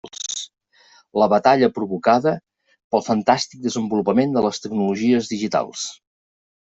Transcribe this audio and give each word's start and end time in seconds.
La 1.23 1.27
batalla 1.33 1.69
provocada 1.75 2.33
pel 2.95 3.05
fantàstic 3.09 3.61
desenvolupament 3.67 4.35
de 4.39 4.45
les 4.47 4.65
tecnologies 4.65 5.31
digitals. 5.35 5.85